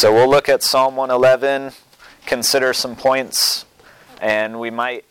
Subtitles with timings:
[0.00, 1.72] So we'll look at Psalm 111,
[2.24, 3.66] consider some points,
[4.18, 5.04] and we might,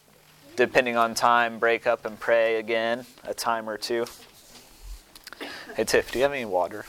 [0.56, 4.08] depending on time, break up and pray again a time or two.
[5.76, 6.88] Hey Tiff, do you have any water?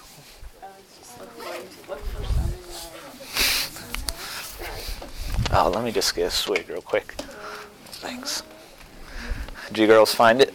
[5.53, 7.12] Oh, let me just get a swig real quick.
[8.01, 8.42] Thanks.
[9.69, 10.54] Did you girls find it?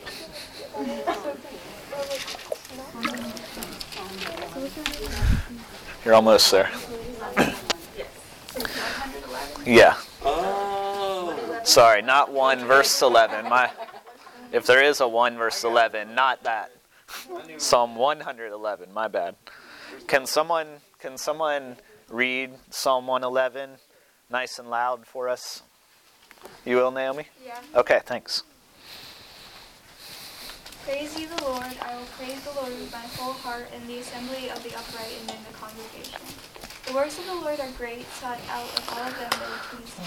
[6.04, 6.71] You're almost there.
[9.66, 9.98] Yeah.
[10.24, 11.62] Oh.
[11.64, 13.50] Sorry, not 1 verse 11.
[13.50, 13.72] My
[14.52, 16.72] if there is a 1 verse 11, not that.
[17.58, 19.36] Psalm 111, my bad.
[20.08, 20.68] Can someone
[21.00, 21.78] can someone
[22.10, 23.72] read Psalm 111
[24.30, 25.64] nice and loud for us?
[26.66, 27.27] You will, Naomi?
[27.46, 27.60] Yeah.
[27.76, 28.44] Okay, thanks.
[30.84, 31.63] Praise ye the Lord.
[31.82, 35.18] I will praise the Lord with my whole heart in the assembly of the upright
[35.22, 36.22] and in the congregation.
[36.85, 39.63] The works of the Lord are great, sought out of all of them that are
[39.70, 39.98] pleased,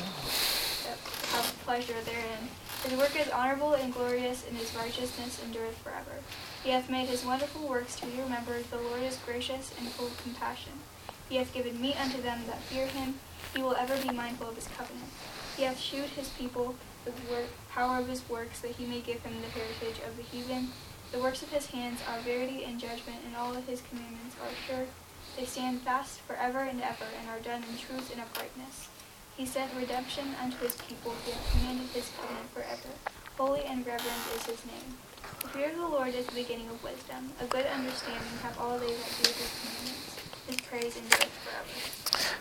[0.86, 0.98] that
[1.34, 2.48] have pleasure therein.
[2.84, 6.22] His work is honorable and glorious, and his righteousness endureth forever.
[6.62, 8.70] He hath made his wonderful works to be remembered.
[8.70, 10.72] The Lord is gracious and full of compassion.
[11.28, 13.16] He hath given meat unto them that fear him.
[13.54, 15.10] He will ever be mindful of his covenant.
[15.56, 19.20] He hath shewed his people the work, power of his works, that he may give
[19.22, 20.68] him the heritage of the heathen.
[21.10, 24.54] The works of his hands are verity and judgment, and all of his commandments are
[24.66, 24.86] sure.
[25.38, 28.88] They stand fast forever and ever, and are done in truth and uprightness.
[29.36, 31.14] He sent redemption unto his people.
[31.24, 32.88] He hath commanded his covenant forever.
[33.36, 34.98] Holy and reverend is his name.
[35.42, 37.30] The fear of the Lord is the beginning of wisdom.
[37.40, 40.16] A good understanding have all they that do his commandments.
[40.48, 41.30] His praise endureth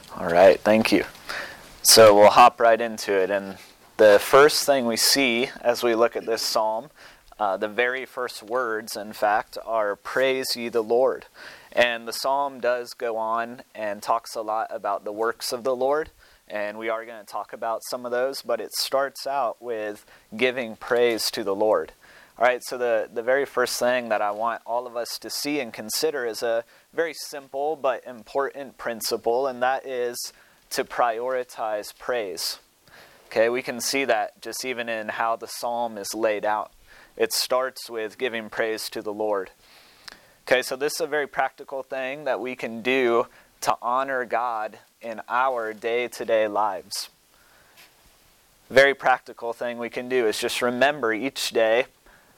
[0.09, 0.19] forever.
[0.19, 1.05] All right, thank you.
[1.83, 3.29] So we'll hop right into it.
[3.29, 3.59] And
[3.97, 6.89] the first thing we see as we look at this psalm,
[7.39, 11.27] uh, the very first words, in fact, are Praise ye the Lord.
[11.77, 15.75] And the psalm does go on and talks a lot about the works of the
[15.75, 16.09] Lord.
[16.47, 20.03] And we are going to talk about some of those, but it starts out with
[20.35, 21.91] giving praise to the Lord.
[22.39, 25.29] All right, so the, the very first thing that I want all of us to
[25.29, 26.63] see and consider is a
[26.93, 30.33] very simple but important principle, and that is
[30.71, 32.57] to prioritize praise.
[33.27, 36.71] Okay, we can see that just even in how the psalm is laid out.
[37.17, 39.51] It starts with giving praise to the Lord.
[40.49, 43.27] Okay, so this is a very practical thing that we can do
[43.59, 47.09] to honor God in our day to day lives.
[48.69, 51.87] Very practical thing we can do is just remember each day,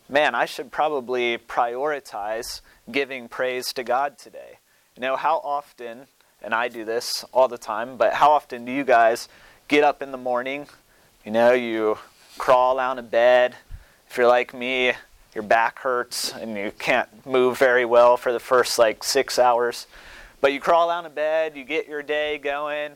[0.09, 2.61] man, I should probably prioritize
[2.91, 4.57] giving praise to God today.
[4.95, 6.07] You know, how often,
[6.41, 9.29] and I do this all the time, but how often do you guys
[9.67, 10.65] get up in the morning?
[11.23, 11.99] You know, you
[12.39, 13.55] crawl out of bed.
[14.09, 14.93] If you're like me,
[15.33, 19.87] your back hurts and you can't move very well for the first like six hours.
[20.41, 22.93] But you crawl out of bed, you get your day going.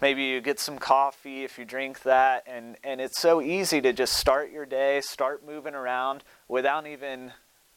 [0.00, 2.44] Maybe you get some coffee if you drink that.
[2.46, 7.32] And, and it's so easy to just start your day, start moving around without even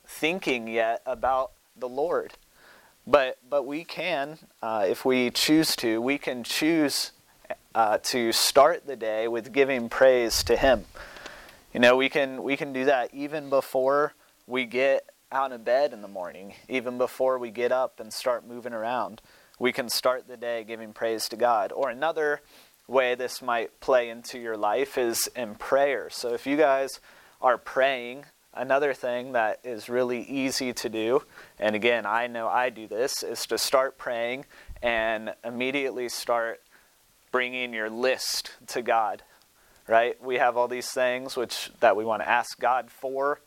[0.05, 2.33] thinking yet about the Lord.
[3.05, 7.11] But, but we can, uh, if we choose to, we can choose
[7.75, 10.85] uh, to start the day with giving praise to Him.
[11.73, 14.13] You know, we can, we can do that even before
[14.45, 18.45] we get out of bed in the morning, even before we get up and start
[18.45, 19.23] moving around.
[19.57, 21.71] We can start the day giving praise to God.
[21.71, 22.41] Or another
[22.87, 26.11] way this might play into your life is in prayer.
[26.11, 26.99] So if you guys
[27.41, 31.23] are praying, another thing that is really easy to do,
[31.57, 34.45] and again, I know I do this, is to start praying
[34.83, 36.61] and immediately start
[37.31, 39.23] bringing your list to God.
[39.87, 40.21] Right?
[40.23, 43.39] We have all these things which that we want to ask God for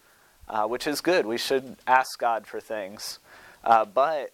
[0.49, 1.27] uh, which is good.
[1.27, 3.19] We should ask God for things.
[3.65, 4.33] Uh, but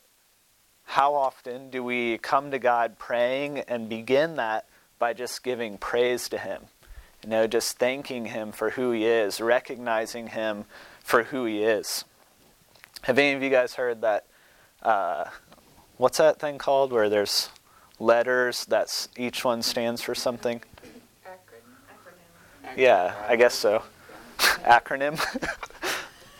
[0.85, 4.67] how often do we come to God praying and begin that
[4.99, 6.63] by just giving praise to Him?
[7.23, 10.65] You know, just thanking Him for who He is, recognizing Him
[11.03, 12.05] for who He is.
[13.03, 14.27] Have any of you guys heard that?
[14.83, 15.25] Uh,
[15.97, 17.49] what's that thing called where there's
[17.99, 20.61] letters that each one stands for something?
[22.77, 23.83] Yeah, I guess so.
[24.39, 25.19] Acronym.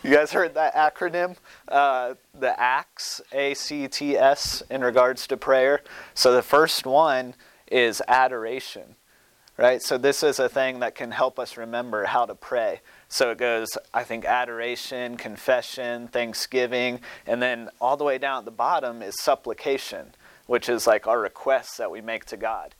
[0.03, 1.37] You guys heard that acronym?
[1.65, 5.79] Uh, the ACTS, A C T S, in regards to prayer.
[6.13, 7.35] So the first one
[7.71, 8.95] is adoration,
[9.55, 9.81] right?
[9.81, 12.81] So this is a thing that can help us remember how to pray.
[13.07, 18.45] So it goes, I think, adoration, confession, thanksgiving, and then all the way down at
[18.45, 20.15] the bottom is supplication,
[20.47, 22.75] which is like our requests that we make to God.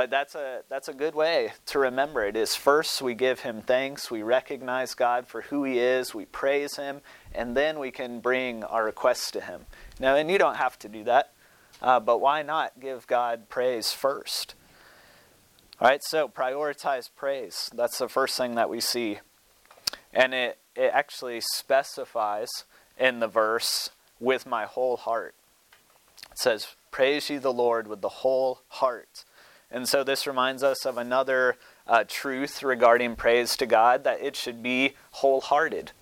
[0.00, 3.60] But that's a, that's a good way to remember it is first we give him
[3.60, 7.02] thanks, we recognize God for who he is, we praise him,
[7.34, 9.66] and then we can bring our requests to him.
[9.98, 11.34] Now, and you don't have to do that.
[11.82, 14.54] uh, but why not give God praise first?
[15.78, 17.68] All right, so prioritize praise.
[17.74, 19.18] That's the first thing that we see.
[20.14, 22.48] And it, it actually specifies
[22.98, 25.34] in the verse, with my whole heart.
[26.30, 29.26] It says, Praise ye the Lord with the whole heart.
[29.70, 31.56] And so this reminds us of another
[31.86, 35.92] uh, truth regarding praise to God that it should be wholehearted.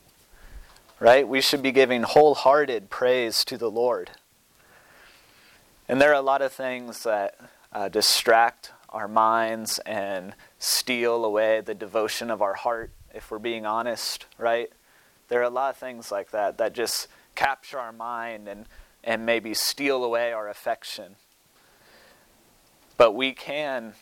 [1.00, 1.28] Right?
[1.28, 4.10] We should be giving wholehearted praise to the Lord.
[5.88, 7.38] And there are a lot of things that
[7.72, 13.66] uh, distract our minds and steal away the devotion of our heart, if we're being
[13.66, 14.70] honest, right?
[15.28, 18.66] There are a lot of things like that that just capture our mind and,
[19.04, 21.16] and maybe steal away our affection.
[22.98, 23.94] But we can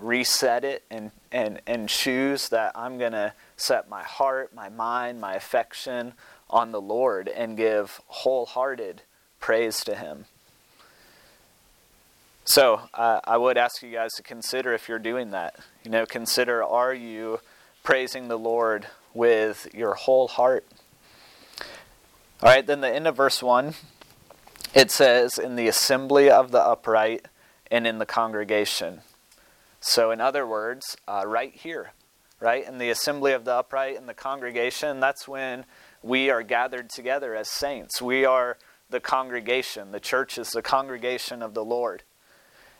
[0.00, 5.20] reset it and, and, and choose that I'm going to set my heart, my mind,
[5.20, 6.14] my affection
[6.50, 9.02] on the Lord and give wholehearted
[9.38, 10.24] praise to Him.
[12.44, 15.56] So uh, I would ask you guys to consider if you're doing that.
[15.84, 17.38] You know, consider are you
[17.84, 20.66] praising the Lord with your whole heart?
[22.42, 23.74] All right, then the end of verse 1,
[24.74, 27.26] it says, In the assembly of the upright
[27.72, 29.00] and in the congregation.
[29.80, 31.92] So, in other words, uh, right here,
[32.38, 32.68] right?
[32.68, 35.64] In the assembly of the upright in the congregation, that's when
[36.02, 38.00] we are gathered together as saints.
[38.00, 38.58] We are
[38.90, 39.90] the congregation.
[39.90, 42.02] The church is the congregation of the Lord.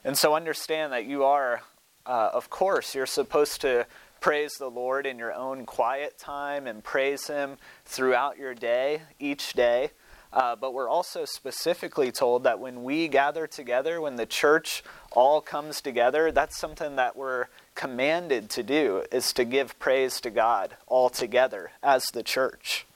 [0.05, 1.63] And so understand that you are,
[2.05, 3.87] uh, of course, you're supposed to
[4.21, 7.57] praise the Lord in your own quiet time and praise Him
[7.87, 9.91] throughout your day, each day.
[10.33, 15.43] Uh, but we're also specifically told that when we gather together, when the church all
[15.43, 20.77] comes together, that's something that we're commanded to do, is to give praise to God
[20.87, 22.87] all together as the church.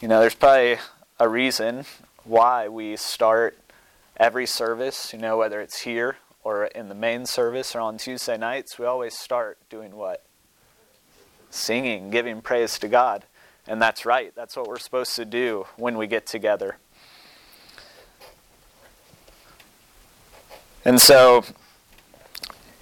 [0.00, 0.78] You know, there's probably
[1.20, 1.84] a reason
[2.24, 3.56] why we start
[4.16, 8.36] every service, you know, whether it's here or in the main service or on Tuesday
[8.36, 10.24] nights, we always start doing what?
[11.50, 13.24] Singing, giving praise to God.
[13.66, 14.32] And that's right.
[14.34, 16.78] That's what we're supposed to do when we get together.
[20.84, 21.44] And so,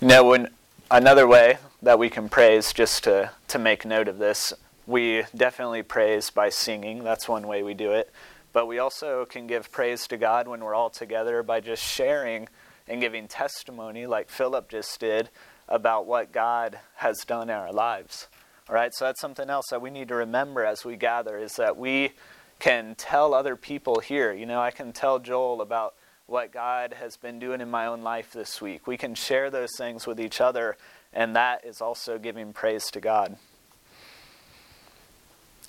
[0.01, 0.49] you know, when
[0.91, 4.55] another way that we can praise, just to, to make note of this,
[4.87, 7.05] we definitely praise by singing.
[7.05, 8.11] That's one way we do it.
[8.53, 12.49] But we also can give praise to God when we're all together by just sharing
[12.89, 15.29] and giving testimony, like Philip just did,
[15.69, 18.29] about what God has done in our lives.
[18.71, 21.55] All right, so that's something else that we need to remember as we gather is
[21.55, 22.13] that we
[22.61, 24.33] can tell other people here.
[24.33, 25.97] You know, I can tell Joel about
[26.27, 28.87] what God has been doing in my own life this week.
[28.87, 30.77] We can share those things with each other,
[31.13, 33.37] and that is also giving praise to God.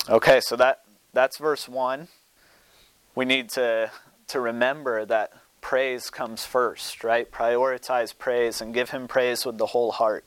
[0.08, 2.06] Okay, so that that's verse 1
[3.16, 3.90] we need to,
[4.28, 7.28] to remember that praise comes first, right?
[7.28, 10.24] Prioritize praise and give Him praise with the whole heart.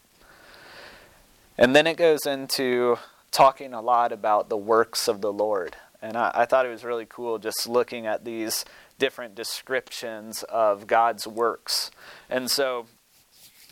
[1.57, 2.97] And then it goes into
[3.31, 5.75] talking a lot about the works of the Lord.
[6.01, 8.65] And I, I thought it was really cool just looking at these
[8.99, 11.91] different descriptions of God's works.
[12.29, 12.87] And so,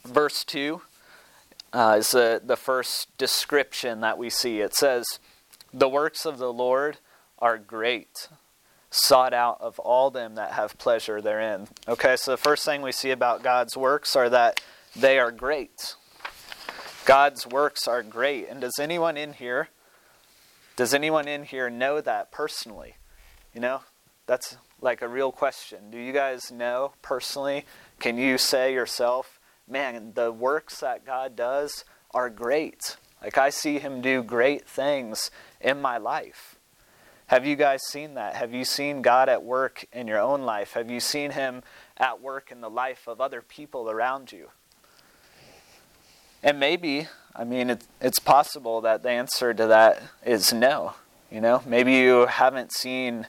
[0.06, 0.82] verse 2
[1.74, 4.62] uh, is the, the first description that we see.
[4.62, 5.20] It says,
[5.74, 6.98] The works of the Lord
[7.40, 8.30] are great
[8.90, 11.68] sought out of all them that have pleasure therein.
[11.88, 14.62] Okay, so the first thing we see about God's works are that
[14.96, 15.96] they are great.
[17.05, 18.50] God's works are great.
[18.50, 19.69] And does anyone in here
[20.75, 22.95] does anyone in here know that personally?
[23.53, 23.81] You know,
[24.25, 25.91] that's like a real question.
[25.91, 27.65] Do you guys know personally?
[28.00, 32.98] Can you say yourself, man, the works that God does are great?
[33.22, 35.29] Like I see him do great things
[35.62, 36.55] in my life.
[37.27, 38.36] Have you guys seen that?
[38.36, 40.74] Have you seen God at work in your own life?
[40.74, 41.63] Have you seen Him
[41.98, 44.50] at work in the life of other people around you?
[46.44, 50.96] And maybe, I mean, it, it's possible that the answer to that is no.
[51.32, 53.28] You know, maybe you haven't seen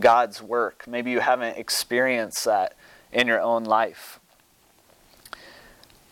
[0.00, 0.84] God's work.
[0.86, 2.76] Maybe you haven't experienced that
[3.12, 4.18] in your own life.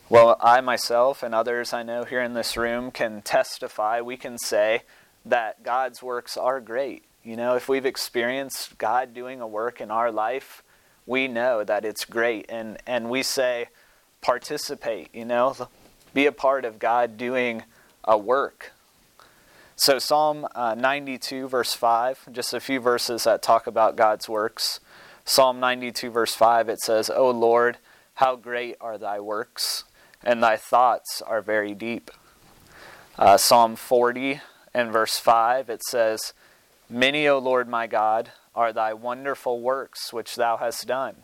[0.09, 4.39] Well, I myself and others I know here in this room can testify, we can
[4.39, 4.83] say
[5.25, 7.03] that God's works are great.
[7.25, 10.63] You know, if we've experienced God doing a work in our life,
[11.05, 12.47] we know that it's great.
[12.49, 13.69] And, and we say,
[14.21, 15.57] participate, you know,
[16.15, 17.65] be a part of God doing
[18.05, 18.73] a work.
[19.77, 24.79] So, Psalm uh, 92, verse 5, just a few verses that talk about God's works.
[25.25, 27.79] Psalm 92, verse 5, it says, O Lord,
[28.15, 29.83] how great are thy works,
[30.23, 32.13] and thy thoughts are very deep.
[33.19, 34.41] Uh, Psalm 40
[34.73, 36.33] and verse 5, it says,
[36.89, 41.17] Many, O Lord my God, are thy wonderful works which thou hast done.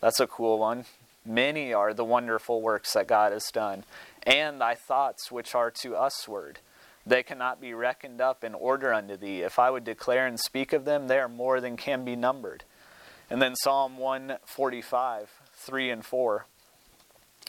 [0.00, 0.86] That's a cool one.
[1.26, 3.84] Many are the wonderful works that God has done,
[4.24, 6.60] and thy thoughts which are to usward.
[7.06, 9.42] They cannot be reckoned up in order unto thee.
[9.42, 12.64] If I would declare and speak of them, they are more than can be numbered.
[13.30, 16.46] And then Psalm 145, 3 and 4.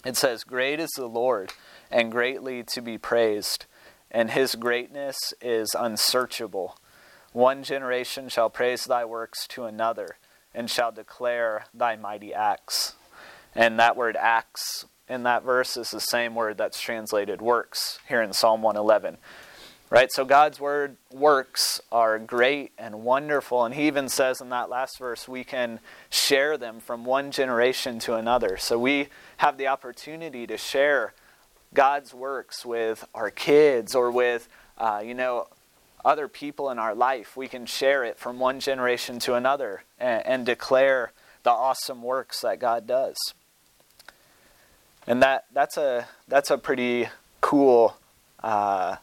[0.06, 1.54] It says, Great is the Lord,
[1.92, 3.66] and greatly to be praised,
[4.12, 6.78] and his greatness is unsearchable.
[7.34, 10.18] One generation shall praise thy works to another,
[10.54, 12.94] and shall declare thy mighty acts.
[13.56, 18.22] And that word acts in that verse is the same word that's translated works here
[18.22, 19.18] in Psalm 111.
[19.92, 20.12] Right?
[20.12, 23.64] So God's word works are great and wonderful.
[23.64, 28.00] And he even says in that last verse, we can share them from one generation
[28.00, 28.58] to another.
[28.58, 31.14] So we have the opportunity to share
[31.74, 35.48] God's works with our kids or with, uh, you know,
[36.04, 37.38] other people in our life.
[37.38, 41.12] We can share it from one generation to another and, and declare
[41.44, 43.16] the awesome works that God does.
[45.08, 47.08] And that, that's, a, that's a pretty
[47.42, 47.96] cool,
[48.44, 48.98] uh,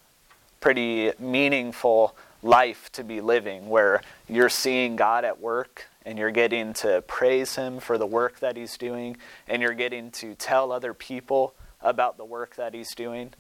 [0.61, 6.73] pretty meaningful life to be living where you're seeing God at work and you're getting
[6.75, 9.17] to praise Him for the work that He's doing
[9.47, 13.33] and you're getting to tell other people about the work that He's doing.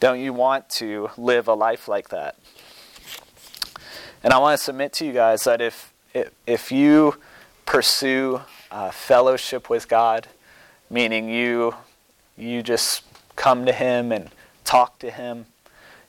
[0.00, 2.36] Don't you want to live a life like that?
[4.22, 5.92] And I want to submit to you guys that if
[6.46, 7.16] if you
[7.66, 10.26] pursue uh, fellowship with God,
[10.90, 11.74] meaning you
[12.36, 13.02] you just
[13.34, 14.30] come to Him and
[14.64, 15.46] talk to Him,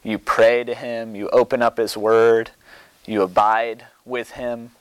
[0.04, 2.52] you pray to Him, you open up His Word,
[3.06, 4.72] you abide with Him.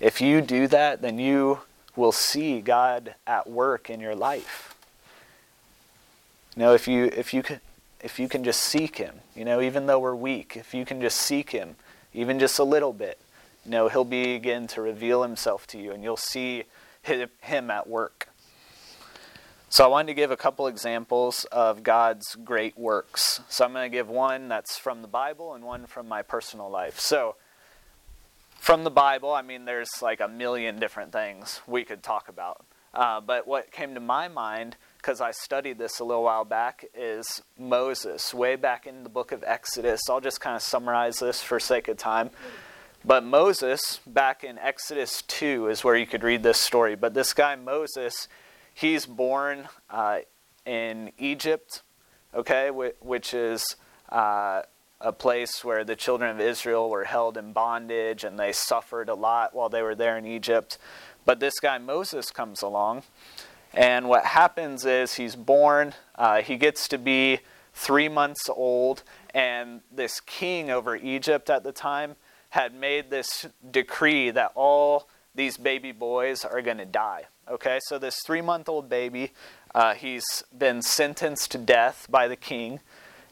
[0.00, 1.60] If you do that, then you
[1.94, 4.74] will see God at work in your life.
[6.54, 7.60] You know, if you if you can
[8.02, 11.00] if you can just seek him, you know, even though we're weak, if you can
[11.00, 11.76] just seek him,
[12.14, 13.18] even just a little bit,
[13.64, 16.64] you know, he'll begin to reveal himself to you and you'll see
[17.02, 18.25] him at work.
[19.76, 23.42] So I wanted to give a couple examples of God's great works.
[23.50, 26.70] So I'm going to give one that's from the Bible and one from my personal
[26.70, 26.98] life.
[26.98, 27.36] So
[28.54, 32.64] from the Bible, I mean, there's like a million different things we could talk about.
[32.94, 36.86] Uh, but what came to my mind because I studied this a little while back,
[36.94, 40.00] is Moses, way back in the book of Exodus.
[40.08, 42.30] I'll just kind of summarize this for sake of time.
[43.04, 46.96] But Moses, back in Exodus 2, is where you could read this story.
[46.96, 48.26] But this guy, Moses,
[48.76, 50.18] he's born uh,
[50.66, 51.82] in Egypt,
[52.34, 53.64] okay, which is
[54.10, 54.62] uh,
[55.00, 59.14] a place where the children of Israel were held in bondage and they suffered a
[59.14, 60.76] lot while they were there in Egypt.
[61.24, 63.02] But this guy, Moses, comes along
[63.72, 67.40] and what happens is he's born, uh, he gets to be
[67.72, 69.02] three months old,
[69.34, 72.16] and this king over Egypt at the time
[72.50, 77.24] had made this decree that all these baby boys are going to die.
[77.48, 79.30] Okay, so this three month old baby,
[79.72, 82.80] uh, he's been sentenced to death by the king,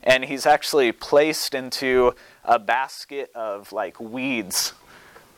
[0.05, 4.73] and he's actually placed into a basket of like weeds.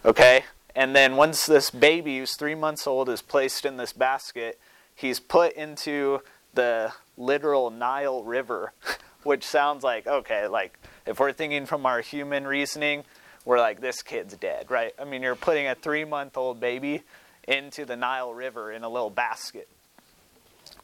[0.05, 4.61] Okay, and then once this baby, who's three months old, is placed in this basket,
[4.95, 6.21] he's put into
[6.53, 8.75] the literal Nile River,
[9.23, 13.05] which sounds like, okay, like if we're thinking from our human reasoning,
[13.47, 14.93] we're like, this kid's dead, right?
[14.99, 17.05] I mean, you're putting a three month old baby
[17.47, 19.69] into the Nile River in a little basket.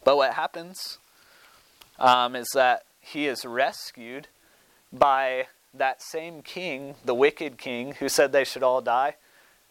[0.05, 0.99] But what happens
[1.99, 4.29] um, is that he is rescued
[4.93, 9.17] by that same king, the wicked king who said they should all die.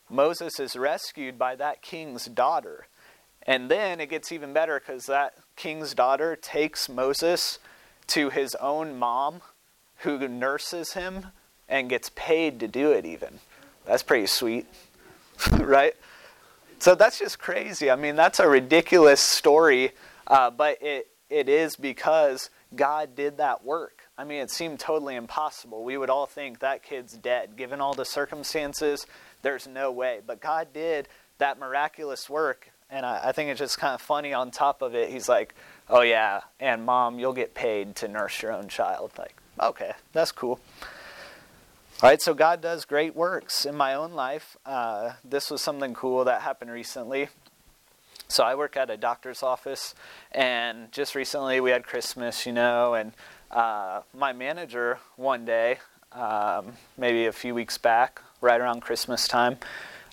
[0.10, 2.88] Moses is rescued by that king's daughter.
[3.44, 7.60] And then it gets even better because that king's daughter takes Moses
[8.08, 9.42] to his own mom,
[9.98, 11.28] who nurses him
[11.70, 13.40] and gets paid to do it, even.
[13.86, 14.68] That's pretty sweet,
[15.60, 15.96] right?
[16.82, 17.92] So that's just crazy.
[17.92, 19.92] I mean, that's a ridiculous story,
[20.26, 24.10] uh, but it, it is because God did that work.
[24.18, 25.84] I mean, it seemed totally impossible.
[25.84, 27.56] We would all think that kid's dead.
[27.56, 29.06] Given all the circumstances,
[29.44, 30.22] there's no way.
[30.26, 31.08] But God did
[31.38, 34.96] that miraculous work and I, I think it's just kind of funny on top of
[34.96, 35.10] it.
[35.10, 35.54] He's like,
[35.88, 39.12] oh, yeah, and mom, you'll get paid to nurse your own child.
[39.20, 40.60] Like, okay, that's cool.
[42.04, 44.58] All right, so God does great works in my own life.
[44.66, 47.28] Uh, this was something cool that happened recently.
[48.28, 49.94] So I work at a doctor's office,
[50.32, 53.12] and just recently we had Christmas, you know, and
[53.52, 55.78] uh, my manager one day,
[56.12, 59.60] um, maybe a few weeks back, right around Christmas time,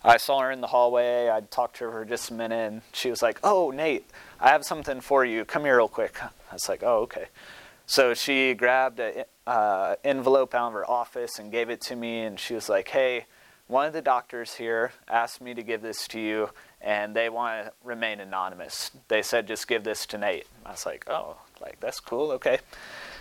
[0.04, 1.30] I saw her in the hallway.
[1.30, 4.04] I talked to her for just a minute, and she was like, "Oh, Nate,
[4.38, 5.46] I have something for you.
[5.46, 7.28] Come here real quick." I was like, "Oh, okay."
[7.86, 12.20] So she grabbed an uh, envelope out of her office and gave it to me,
[12.20, 13.26] and she was like, "Hey,
[13.68, 16.48] one of the doctors here asked me to give this to you,
[16.80, 18.90] and they want to remain anonymous.
[19.08, 20.46] They said, just give this to Nate.
[20.64, 22.58] I was like, oh, like that's cool, okay.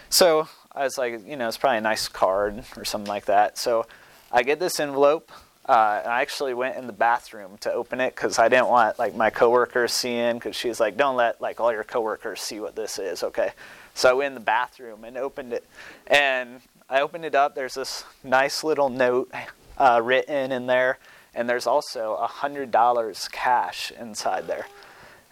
[0.10, 3.58] So I was like, you know, it's probably a nice card or something like that.
[3.58, 3.86] So
[4.32, 5.32] I get this envelope.
[5.68, 9.16] Uh, I actually went in the bathroom to open it because I didn't want like
[9.16, 10.36] my coworkers seeing.
[10.36, 13.52] Because she's like, "Don't let like all your coworkers see what this is." Okay,
[13.98, 15.66] so I went in the bathroom and opened it,
[16.08, 17.56] and I opened it up.
[17.56, 19.32] There's this nice little note
[19.78, 21.00] uh, written in there,
[21.36, 24.68] and there's also a hundred dollars cash inside there,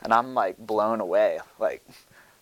[0.02, 1.40] and I'm like blown away.
[1.60, 1.86] Like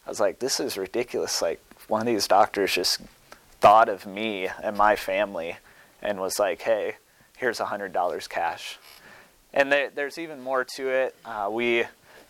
[0.06, 3.02] I was like, "This is ridiculous!" Like one of these doctors just
[3.64, 5.56] thought of me and my family
[6.02, 6.96] and was like, hey,
[7.38, 8.78] here's a $100 cash.
[9.54, 11.16] And there, there's even more to it.
[11.24, 11.86] Uh, we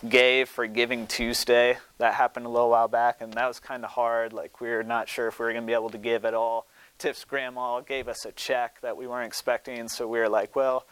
[0.07, 1.77] gave for Giving Tuesday.
[1.97, 4.33] That happened a little while back, and that was kind of hard.
[4.33, 6.33] Like, we were not sure if we were going to be able to give at
[6.33, 6.67] all.
[6.97, 10.85] Tiff's grandma gave us a check that we weren't expecting, so we were like, well,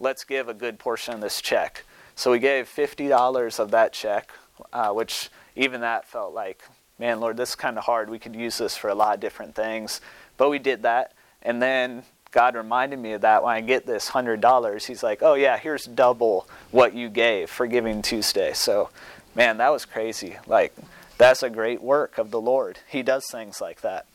[0.00, 1.84] let's give a good portion of this check.
[2.14, 4.32] So we gave $50 of that check,
[4.72, 6.62] uh, which even that felt like
[6.98, 8.10] man, Lord, this is kind of hard.
[8.10, 10.00] We could use this for a lot of different things.
[10.36, 11.12] But we did that.
[11.42, 14.86] And then God reminded me of that when I get this $100.
[14.86, 18.52] He's like, oh, yeah, here's double what you gave for Giving Tuesday.
[18.52, 18.90] So,
[19.34, 20.36] man, that was crazy.
[20.46, 20.74] Like,
[21.16, 22.78] that's a great work of the Lord.
[22.86, 24.06] He does things like that.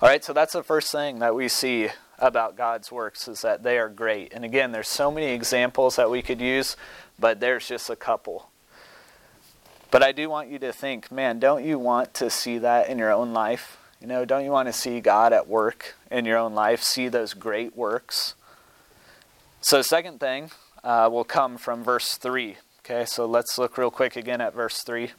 [0.00, 3.62] All right, so that's the first thing that we see about God's works is that
[3.62, 4.32] they are great.
[4.32, 6.76] And again, there's so many examples that we could use,
[7.18, 8.50] but there's just a couple.
[9.90, 12.98] But I do want you to think, man, don't you want to see that in
[12.98, 13.76] your own life?
[14.00, 17.08] You know, don't you want to see God at work in your own life, see
[17.08, 18.34] those great works?
[19.60, 20.50] So, second thing
[20.82, 22.56] uh, will come from verse 3.
[22.78, 25.10] Okay, so let's look real quick again at verse 3.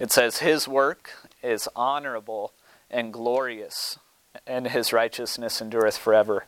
[0.00, 1.10] It says, His work
[1.44, 2.52] is honorable
[2.90, 4.00] and glorious,
[4.44, 6.44] and his righteousness endureth forever.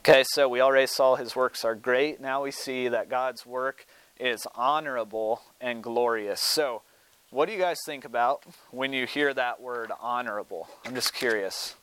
[0.00, 2.20] Okay, so we already saw his works are great.
[2.20, 3.86] Now we see that God's work
[4.18, 6.42] is honorable and glorious.
[6.42, 6.82] So,
[7.30, 10.68] what do you guys think about when you hear that word honorable?
[10.84, 11.76] I'm just curious.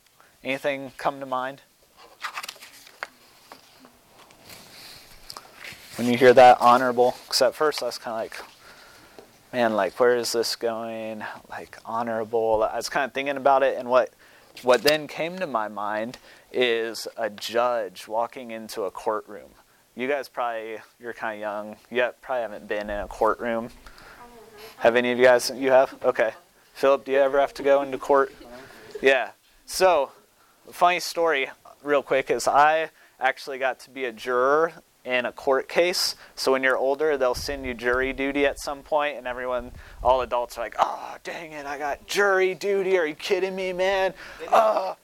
[0.44, 1.62] Anything come to mind?
[5.96, 8.46] When you hear that honorable, because at first I was kind of like,
[9.52, 11.24] man, like where is this going?
[11.50, 12.62] Like honorable.
[12.62, 14.10] I was kind of thinking about it, and what
[14.62, 16.18] what then came to my mind
[16.52, 19.50] is a judge walking into a courtroom
[19.98, 21.76] you guys probably you're kind of young.
[21.90, 23.70] You probably haven't been in a courtroom.
[24.78, 25.50] Have any of you guys?
[25.54, 25.94] You have?
[26.02, 26.32] Okay.
[26.74, 28.32] Philip, do you ever have to go into court?
[29.02, 29.30] Yeah.
[29.66, 30.12] So,
[30.70, 31.50] funny story,
[31.82, 32.90] real quick, is I
[33.20, 34.72] actually got to be a juror
[35.04, 36.16] in a court case.
[36.34, 40.20] So when you're older, they'll send you jury duty at some point, and everyone, all
[40.20, 42.98] adults are like, "Oh, dang it, I got jury duty.
[42.98, 44.14] Are you kidding me, man?"
[44.52, 44.96] Oh.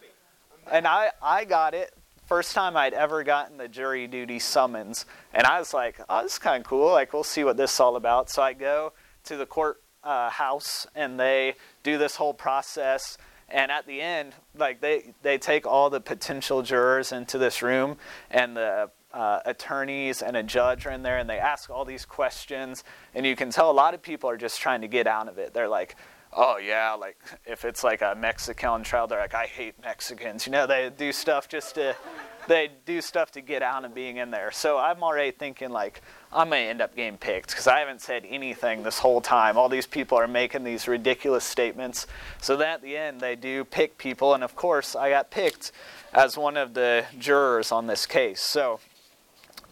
[0.70, 1.92] And I, I got it
[2.26, 5.06] first time I'd ever gotten the jury duty summons.
[5.32, 6.90] And I was like, oh, this is kind of cool.
[6.90, 8.30] Like, we'll see what this is all about.
[8.30, 8.92] So I go
[9.24, 13.18] to the court uh, house and they do this whole process.
[13.48, 17.98] And at the end, like they, they take all the potential jurors into this room,
[18.30, 22.04] and the uh, attorneys and a judge are in there, and they ask all these
[22.04, 22.84] questions.
[23.14, 25.38] And you can tell a lot of people are just trying to get out of
[25.38, 25.52] it.
[25.52, 25.94] They're like,
[26.32, 30.46] oh yeah, like if it's like a Mexican trial, they're like, I hate Mexicans.
[30.46, 31.94] You know, they do stuff just to,
[32.46, 34.50] they do stuff to get out of being in there.
[34.50, 36.02] So I'm already thinking like,
[36.32, 39.56] I'm gonna end up getting picked because I haven't said anything this whole time.
[39.56, 42.06] All these people are making these ridiculous statements.
[42.40, 45.72] So then at the end, they do pick people, and of course, I got picked
[46.12, 48.40] as one of the jurors on this case.
[48.40, 48.80] So.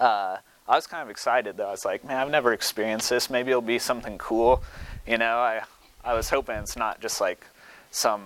[0.00, 1.66] Uh, I was kind of excited though.
[1.66, 3.28] I was like, man, I've never experienced this.
[3.28, 4.62] Maybe it'll be something cool.
[5.06, 5.62] You know, I
[6.04, 7.44] I was hoping it's not just like
[7.90, 8.22] some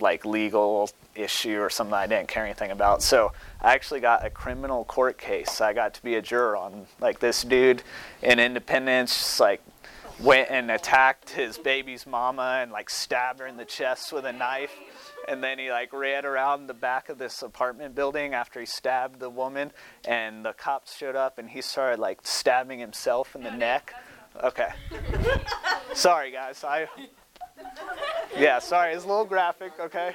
[0.00, 3.02] like legal issue or something I didn't care anything about.
[3.02, 5.60] So I actually got a criminal court case.
[5.60, 7.82] I got to be a juror on like this dude
[8.22, 9.60] in Independence, just like
[10.20, 14.32] went and attacked his baby's mama and like stabbed her in the chest with a
[14.32, 14.74] knife.
[15.28, 19.20] And then he like ran around the back of this apartment building after he stabbed
[19.20, 19.72] the woman.
[20.04, 23.94] And the cops showed up and he started like stabbing himself in the neck.
[24.42, 24.70] Okay.
[25.94, 26.64] sorry, guys.
[26.64, 26.88] I.
[28.38, 28.94] Yeah, sorry.
[28.94, 29.72] It's a little graphic.
[29.80, 30.12] Okay.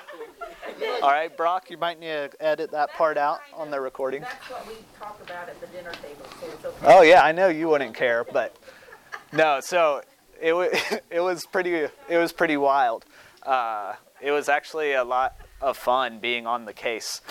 [1.01, 1.69] All right, Brock.
[1.69, 4.21] You might need to edit that part out on the recording.
[4.21, 6.85] That's what we talk about at the dinner table, so it's okay.
[6.85, 8.55] Oh yeah, I know you wouldn't care, but
[9.33, 9.59] no.
[9.61, 10.01] So
[10.41, 10.73] it was
[11.09, 13.05] it was pretty it was pretty wild.
[13.43, 17.21] Uh, it was actually a lot of fun being on the case,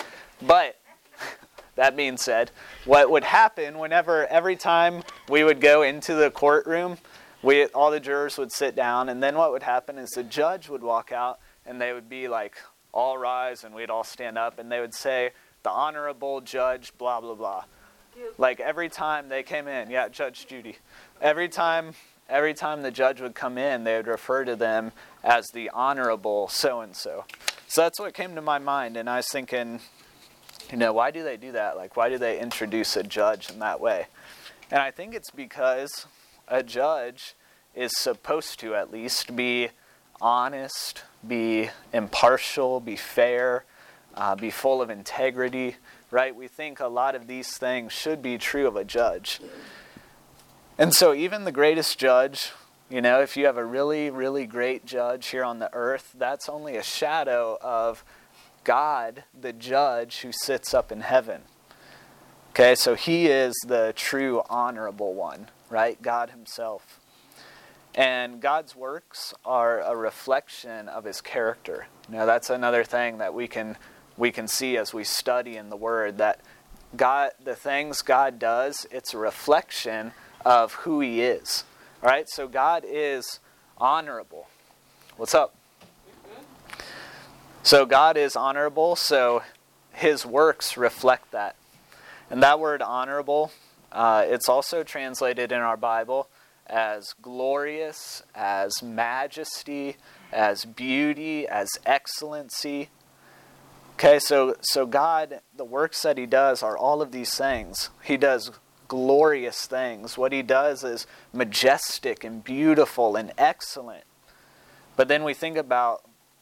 [0.41, 0.77] but
[1.75, 2.51] that being said,
[2.85, 6.97] what would happen whenever every time we would go into the courtroom,
[7.45, 10.67] we all the jurors would sit down, and then what would happen is the judge
[10.67, 12.57] would walk out, and they would be like,
[12.93, 15.31] "All rise," and we'd all stand up, and they would say,
[15.65, 17.63] the honorable judge, blah, blah, blah.
[18.37, 20.77] Like every time they came in, yeah, Judge Judy.
[21.19, 21.95] Every time
[22.29, 24.91] every time the judge would come in, they would refer to them
[25.23, 27.25] as the honorable so and so.
[27.67, 29.79] So that's what came to my mind, and I was thinking,
[30.71, 31.77] you know, why do they do that?
[31.77, 34.05] Like, why do they introduce a judge in that way?
[34.69, 36.05] And I think it's because
[36.47, 37.35] a judge
[37.73, 39.69] is supposed to at least be
[40.21, 43.65] honest, be impartial, be fair,
[44.15, 45.75] uh, be full of integrity,
[46.11, 46.35] right?
[46.35, 49.41] We think a lot of these things should be true of a judge.
[50.77, 52.51] And so, even the greatest judge,
[52.89, 56.49] you know, if you have a really, really great judge here on the earth, that's
[56.49, 58.03] only a shadow of
[58.63, 61.41] God, the judge who sits up in heaven.
[62.51, 66.01] Okay, so he is the true honorable one, right?
[66.01, 66.99] God himself.
[67.93, 71.87] And God's works are a reflection of his character.
[72.09, 73.77] Now that's another thing that we can
[74.17, 76.39] we can see as we study in the word that
[76.95, 80.11] God the things God does, it's a reflection
[80.45, 81.63] of who he is.
[82.03, 82.27] All right?
[82.29, 83.39] So God is
[83.77, 84.47] honorable.
[85.17, 85.55] What's up?
[87.63, 89.41] So God is honorable, so
[89.91, 91.55] his works reflect that.
[92.29, 93.51] And that word honorable,
[93.95, 96.27] uh, it's also translated in our Bible
[96.67, 99.95] as glorious, as majesty,
[100.33, 102.89] as beauty, as excellency.
[103.93, 107.89] Okay, so so God, the works that he does are all of these things.
[108.03, 108.51] He does
[108.89, 110.17] glorious things.
[110.17, 114.03] What he does is majestic and beautiful and excellent.
[114.97, 116.01] But then we think about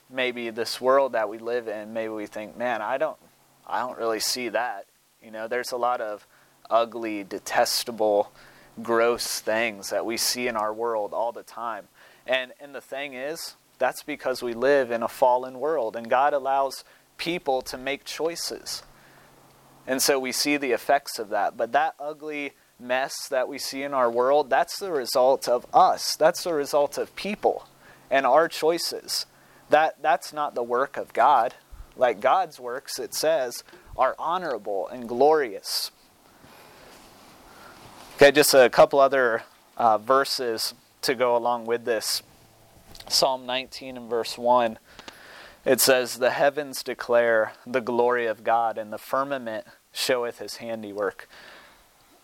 [0.10, 3.18] maybe this world that we live in, maybe we think, man, I don't
[3.68, 4.88] I don't really see that.
[5.22, 6.26] You know, there's a lot of
[6.69, 8.32] ugly, detestable
[8.82, 11.88] gross things that we see in our world all the time.
[12.26, 16.34] And and the thing is, that's because we live in a fallen world and God
[16.34, 16.84] allows
[17.17, 18.84] people to make choices.
[19.86, 21.58] And so we see the effects of that.
[21.58, 26.15] But that ugly mess that we see in our world, that's the result of us.
[26.15, 27.67] That's the result of people
[28.10, 29.26] and our choices.
[29.69, 31.56] That that's not the work of God.
[31.95, 33.63] Like God's works, it says,
[33.97, 35.91] are honorable and glorious.
[38.23, 39.43] Okay, just a couple other
[39.75, 42.23] uh, verses to go along with this.
[43.09, 44.79] Psalm 19 and verse 1.
[45.65, 51.27] It says, The heavens declare the glory of God, and the firmament showeth his handiwork.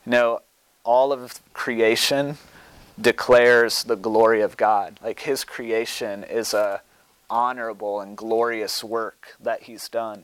[0.05, 0.39] You know,
[0.85, 2.37] all of creation
[2.97, 5.01] declares the glory of God.
[5.03, 6.81] Like his creation is a
[7.29, 10.23] honorable and glorious work that he's done.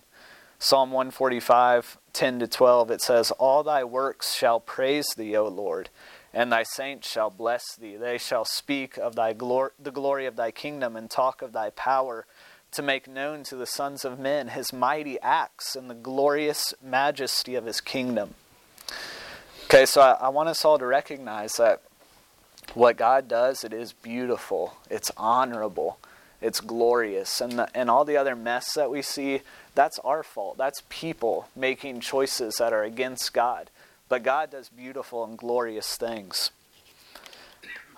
[0.66, 5.92] Psalm 145, 10 to 12, it says, All thy works shall praise thee, O Lord,
[6.34, 7.98] and thy saints shall bless thee.
[7.98, 11.70] They shall speak of thy glor- the glory of thy kingdom and talk of thy
[11.70, 12.26] power
[12.72, 17.54] to make known to the sons of men his mighty acts and the glorious majesty
[17.54, 18.34] of his kingdom.
[19.66, 21.84] Okay, so I, I want us all to recognize that
[22.74, 26.00] what God does, it is beautiful, it's honorable,
[26.46, 29.42] it's glorious, and the, and all the other mess that we see,
[29.74, 30.60] that's our fault.
[30.60, 33.72] That's people making choices that are against God.
[34.10, 36.52] But God does beautiful and glorious things.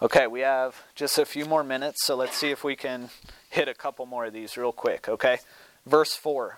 [0.02, 3.10] Okay, we have just a few more minutes, so let's see if we can
[3.50, 5.40] hit a couple more of these real quick, okay?
[5.86, 6.58] Verse 4.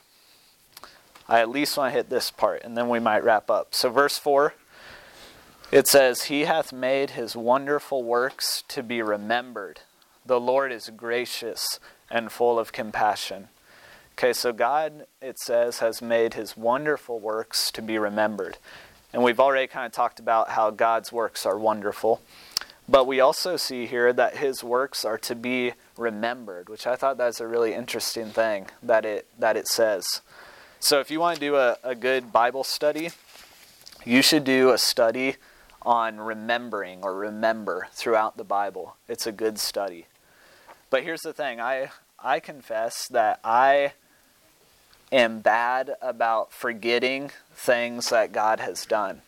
[1.28, 3.74] I at least want to hit this part, and then we might wrap up.
[3.74, 4.54] So, verse 4,
[5.72, 9.80] it says, He hath made his wonderful works to be remembered.
[10.30, 11.80] The Lord is gracious
[12.12, 13.48] and full of compassion.
[14.14, 18.60] Okay, so God, it says, has made his wonderful works to be remembered.
[19.12, 22.22] And we've already kind of talked about how God's works are wonderful.
[22.88, 27.18] But we also see here that his works are to be remembered, which I thought
[27.18, 30.22] that's a really interesting thing that it that it says.
[30.80, 33.10] So if you want to do a, a good Bible study,
[34.06, 35.38] you should do a study
[35.82, 38.96] on remembering or remember throughout the Bible.
[39.08, 40.06] It's a good study.
[40.90, 43.94] But here's the thing, I I confess that I
[45.12, 49.22] am bad about forgetting things that God has done.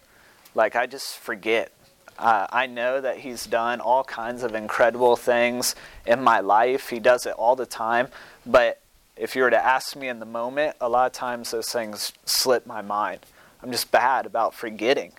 [0.53, 1.71] Like, I just forget.
[2.19, 6.89] Uh, I know that He's done all kinds of incredible things in my life.
[6.89, 8.09] He does it all the time.
[8.45, 8.81] But
[9.15, 12.11] if you were to ask me in the moment, a lot of times those things
[12.25, 13.21] slip my mind.
[13.63, 15.13] I'm just bad about forgetting.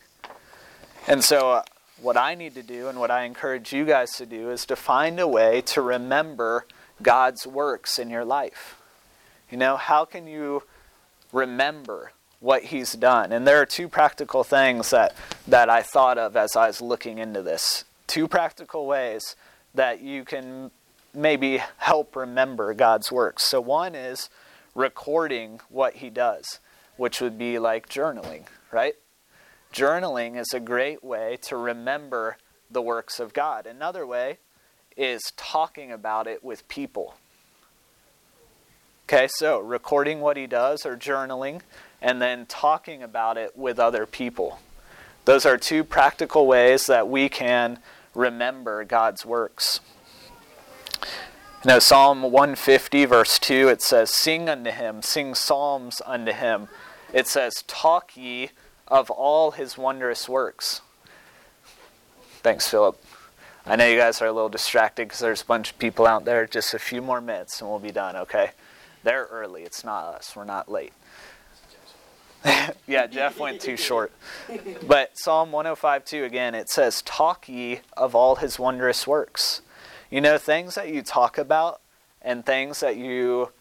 [1.06, 1.62] And so,
[2.02, 4.76] what I need to do and what I encourage you guys to do is to
[4.76, 6.66] find a way to remember
[7.00, 8.80] God's works in your life.
[9.50, 10.64] You know, how can you
[11.32, 13.32] remember what he's done?
[13.32, 15.14] And there are two practical things that,
[15.46, 17.84] that I thought of as I was looking into this.
[18.06, 19.36] Two practical ways
[19.74, 20.70] that you can
[21.14, 23.44] maybe help remember God's works.
[23.44, 24.28] So, one is
[24.74, 26.58] recording what he does.
[26.96, 28.94] which would be like journaling, right?
[29.72, 32.36] Journaling is a great way to remember
[32.70, 33.66] the works of God.
[33.66, 34.36] Another way
[34.98, 37.14] is talking about it with people.
[39.08, 41.62] Okay, so recording what he does or journaling,
[42.02, 44.58] and then talking about it with other people.
[45.24, 47.78] Those are two practical ways that we can
[48.14, 49.80] remember God's works.
[51.64, 56.68] Know, Psalm 150, verse 2, it says, Sing unto him, sing psalms unto him.
[57.14, 58.50] It says, Talk ye
[58.92, 60.82] of all his wondrous works.
[62.42, 63.02] Thanks, Philip.
[63.64, 66.26] I know you guys are a little distracted because there's a bunch of people out
[66.26, 66.46] there.
[66.46, 68.50] Just a few more minutes and we'll be done, okay?
[69.02, 69.62] They're early.
[69.62, 70.36] It's not us.
[70.36, 70.92] We're not late.
[72.86, 74.12] yeah, Jeff went too short.
[74.86, 79.62] But Psalm 105 2 again, it says, Talk ye of all his wondrous works.
[80.10, 81.80] You know, things that you talk about
[82.20, 83.52] and things that you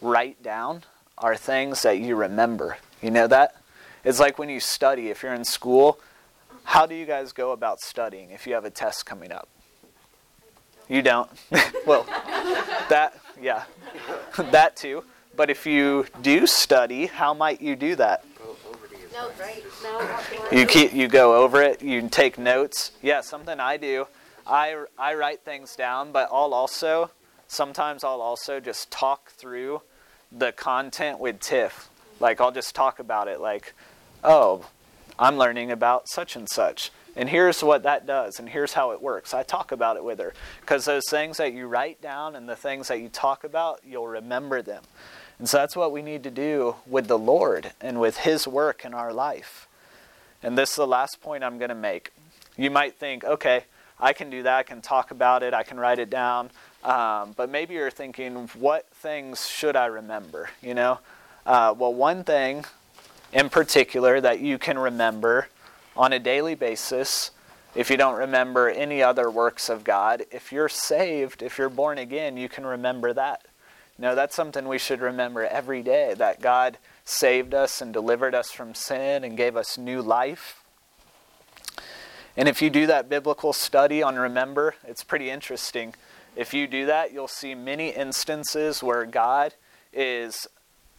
[0.00, 0.82] write down
[1.18, 2.78] are things that you remember.
[3.00, 3.55] You know that?
[4.06, 5.98] It's like when you study, if you're in school,
[6.62, 9.48] how do you guys go about studying if you have a test coming up?
[10.88, 11.28] You don't.
[11.86, 12.04] well,
[12.88, 13.64] that, yeah,
[14.38, 15.02] that too.
[15.34, 18.24] But if you do study, how might you do that?
[19.82, 20.18] No.
[20.52, 21.82] You keep you go over it.
[21.82, 22.92] You take notes.
[23.02, 24.06] Yeah, something I do.
[24.46, 27.10] I I write things down, but I'll also
[27.48, 29.82] sometimes I'll also just talk through
[30.30, 31.88] the content with Tiff.
[32.20, 33.40] Like I'll just talk about it.
[33.40, 33.74] Like,
[34.24, 34.66] oh,
[35.18, 36.90] I'm learning about such and such.
[37.16, 39.32] And here's what that does, and here's how it works.
[39.32, 40.34] I talk about it with her.
[40.60, 44.06] Because those things that you write down and the things that you talk about, you'll
[44.06, 44.82] remember them.
[45.38, 48.84] And so that's what we need to do with the Lord and with His work
[48.84, 49.66] in our life.
[50.42, 52.12] And this is the last point I'm going to make.
[52.58, 53.64] You might think, okay,
[53.98, 56.50] I can do that, I can talk about it, I can write it down.
[56.84, 60.50] Um, but maybe you're thinking, what things should I remember?
[60.60, 60.98] You know?
[61.46, 62.64] Uh, well, one thing
[63.32, 65.48] in particular that you can remember
[65.96, 67.30] on a daily basis,
[67.74, 71.98] if you don't remember any other works of God, if you're saved, if you're born
[71.98, 73.46] again, you can remember that.
[73.98, 78.50] No, that's something we should remember every day that God saved us and delivered us
[78.50, 80.62] from sin and gave us new life.
[82.36, 85.94] And if you do that biblical study on remember, it's pretty interesting.
[86.34, 89.54] If you do that, you'll see many instances where God
[89.92, 90.46] is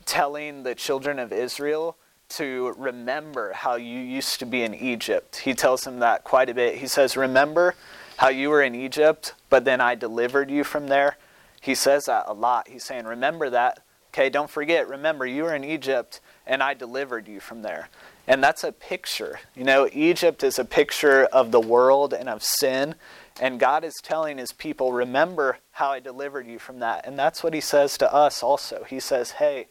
[0.06, 1.98] telling the children of Israel
[2.30, 5.38] to remember how you used to be in Egypt.
[5.38, 6.76] He tells him that quite a bit.
[6.76, 7.76] He says, Remember
[8.18, 11.18] how you were in Egypt, but then I delivered you from there.
[11.62, 12.68] He says that a lot.
[12.68, 13.84] He's saying, Remember that.
[14.14, 17.90] Okay, don't forget, remember, you were in Egypt and I delivered you from there.
[18.26, 19.40] And that's a picture.
[19.56, 22.96] You know, Egypt is a picture of the world and of sin.
[23.40, 27.06] And God is telling his people, Remember how I delivered you from that.
[27.06, 28.86] And that's what he says to us also.
[28.90, 29.68] He says, Hey,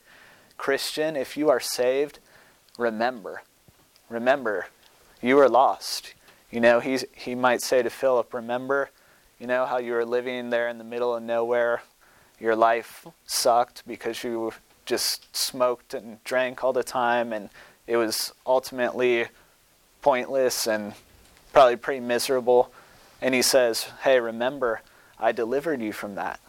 [0.57, 2.19] Christian, if you are saved,
[2.78, 3.42] remember.
[4.08, 4.66] Remember,
[5.20, 6.14] you were lost.
[6.50, 8.90] You know, he's, he might say to Philip, Remember,
[9.38, 11.82] you know, how you were living there in the middle of nowhere.
[12.38, 14.52] Your life sucked because you
[14.84, 17.50] just smoked and drank all the time, and
[17.86, 19.26] it was ultimately
[20.02, 20.94] pointless and
[21.52, 22.70] probably pretty miserable.
[23.20, 24.82] And he says, Hey, remember,
[25.18, 26.40] I delivered you from that.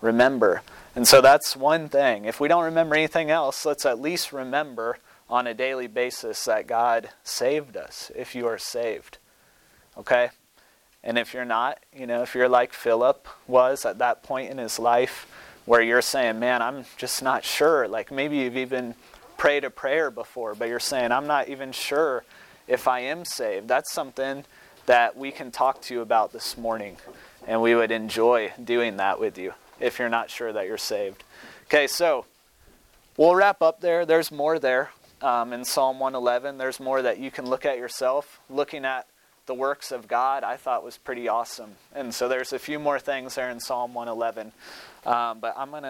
[0.00, 0.62] Remember.
[0.96, 2.24] And so that's one thing.
[2.24, 4.98] If we don't remember anything else, let's at least remember
[5.30, 9.18] on a daily basis that God saved us if you are saved.
[9.96, 10.30] Okay?
[11.04, 14.58] And if you're not, you know, if you're like Philip was at that point in
[14.58, 15.26] his life
[15.66, 17.86] where you're saying, man, I'm just not sure.
[17.86, 18.96] Like maybe you've even
[19.38, 22.24] prayed a prayer before, but you're saying, I'm not even sure
[22.66, 23.68] if I am saved.
[23.68, 24.44] That's something
[24.86, 26.96] that we can talk to you about this morning.
[27.46, 31.22] And we would enjoy doing that with you if you're not sure that you're saved.
[31.66, 32.26] Okay, so
[33.16, 34.04] we'll wrap up there.
[34.04, 34.90] There's more there
[35.22, 36.58] um, in Psalm 111.
[36.58, 38.40] There's more that you can look at yourself.
[38.48, 39.06] Looking at
[39.46, 41.72] the works of God, I thought was pretty awesome.
[41.94, 44.52] And so there's a few more things there in Psalm 111.
[45.06, 45.88] Um, but I'm going to.